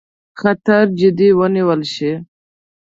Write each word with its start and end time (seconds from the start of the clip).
خطر 0.39 0.83
جدي 0.99 1.29
ونیول 1.39 1.81
شي. 1.93 2.11